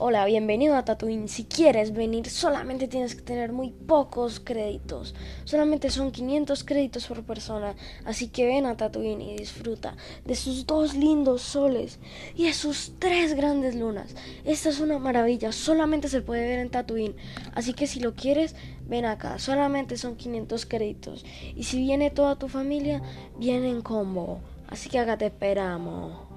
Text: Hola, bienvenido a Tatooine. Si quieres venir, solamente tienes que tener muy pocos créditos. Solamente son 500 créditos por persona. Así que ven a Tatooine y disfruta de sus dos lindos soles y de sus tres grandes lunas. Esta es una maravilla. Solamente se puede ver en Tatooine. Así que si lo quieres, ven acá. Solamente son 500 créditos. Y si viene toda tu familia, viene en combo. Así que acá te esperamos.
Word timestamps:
Hola, 0.00 0.26
bienvenido 0.26 0.76
a 0.76 0.84
Tatooine. 0.84 1.26
Si 1.26 1.42
quieres 1.42 1.92
venir, 1.92 2.30
solamente 2.30 2.86
tienes 2.86 3.16
que 3.16 3.22
tener 3.22 3.50
muy 3.50 3.72
pocos 3.72 4.38
créditos. 4.38 5.12
Solamente 5.42 5.90
son 5.90 6.12
500 6.12 6.62
créditos 6.62 7.08
por 7.08 7.24
persona. 7.24 7.74
Así 8.04 8.28
que 8.28 8.46
ven 8.46 8.66
a 8.66 8.76
Tatooine 8.76 9.20
y 9.20 9.36
disfruta 9.36 9.96
de 10.24 10.36
sus 10.36 10.68
dos 10.68 10.94
lindos 10.94 11.42
soles 11.42 11.98
y 12.36 12.44
de 12.44 12.52
sus 12.52 12.92
tres 13.00 13.34
grandes 13.34 13.74
lunas. 13.74 14.14
Esta 14.44 14.68
es 14.68 14.78
una 14.78 15.00
maravilla. 15.00 15.50
Solamente 15.50 16.06
se 16.08 16.20
puede 16.20 16.46
ver 16.46 16.60
en 16.60 16.70
Tatooine. 16.70 17.16
Así 17.56 17.74
que 17.74 17.88
si 17.88 17.98
lo 17.98 18.14
quieres, 18.14 18.54
ven 18.86 19.04
acá. 19.04 19.40
Solamente 19.40 19.96
son 19.96 20.14
500 20.14 20.64
créditos. 20.66 21.24
Y 21.56 21.64
si 21.64 21.76
viene 21.76 22.12
toda 22.12 22.36
tu 22.36 22.46
familia, 22.46 23.02
viene 23.36 23.68
en 23.68 23.82
combo. 23.82 24.38
Así 24.68 24.88
que 24.90 25.00
acá 25.00 25.18
te 25.18 25.26
esperamos. 25.26 26.27